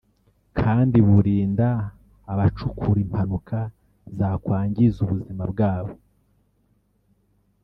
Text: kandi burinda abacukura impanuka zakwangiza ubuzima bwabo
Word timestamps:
kandi 0.59 0.97
burinda 1.07 1.67
abacukura 2.31 2.99
impanuka 3.05 3.59
zakwangiza 4.17 4.97
ubuzima 5.05 5.43
bwabo 5.51 5.93